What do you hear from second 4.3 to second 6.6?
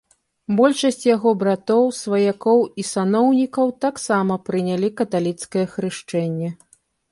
прынялі каталіцкае хрышчэнне.